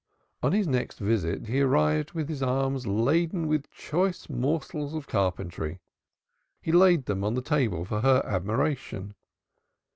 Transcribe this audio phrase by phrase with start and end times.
[0.41, 5.79] On his next visit he arrived with his arms laden with choice morsels of carpentry.
[6.59, 9.13] He laid them on the table for her admiration.